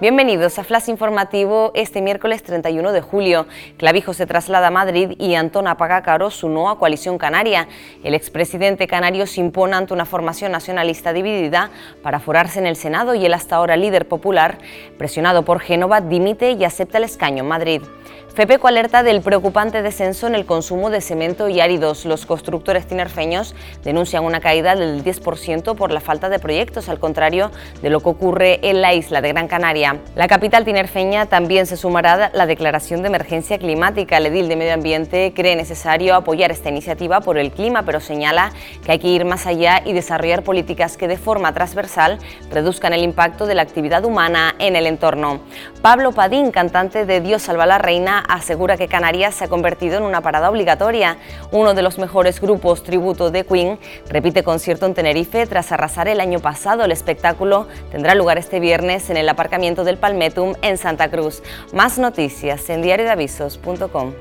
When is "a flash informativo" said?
0.58-1.72